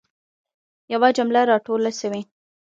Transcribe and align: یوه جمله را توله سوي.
یوه 0.93 1.09
جمله 1.17 1.41
را 1.49 1.57
توله 1.65 1.91
سوي. 1.99 2.21